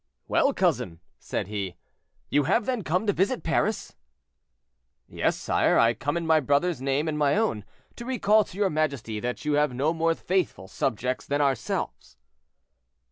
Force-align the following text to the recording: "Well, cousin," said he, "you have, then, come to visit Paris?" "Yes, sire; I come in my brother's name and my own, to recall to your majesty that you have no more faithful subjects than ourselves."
"Well, 0.27 0.51
cousin," 0.51 0.99
said 1.19 1.45
he, 1.45 1.75
"you 2.31 2.45
have, 2.45 2.65
then, 2.65 2.83
come 2.83 3.05
to 3.05 3.13
visit 3.13 3.43
Paris?" 3.43 3.95
"Yes, 5.07 5.37
sire; 5.37 5.77
I 5.77 5.93
come 5.93 6.17
in 6.17 6.25
my 6.25 6.39
brother's 6.39 6.81
name 6.81 7.07
and 7.07 7.19
my 7.19 7.35
own, 7.35 7.65
to 7.97 8.05
recall 8.05 8.43
to 8.45 8.57
your 8.57 8.71
majesty 8.71 9.19
that 9.19 9.45
you 9.45 9.53
have 9.53 9.75
no 9.75 9.93
more 9.93 10.15
faithful 10.15 10.67
subjects 10.67 11.27
than 11.27 11.39
ourselves." 11.39 12.17